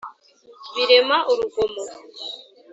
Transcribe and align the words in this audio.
birema 0.73 1.17
urugomo 1.31 1.83